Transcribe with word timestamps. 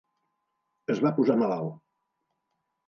Es 0.95 1.03
va 1.07 1.13
posar 1.21 1.37
malalt. 1.43 1.81